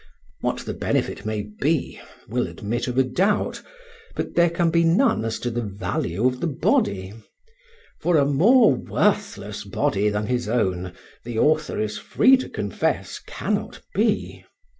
[0.39, 3.61] What the benefit may be will admit of a doubt,
[4.15, 7.13] but there can be none as to the value of the body;
[7.99, 10.93] for a more worthless body than his own
[11.23, 14.43] the author is free to confess cannot be.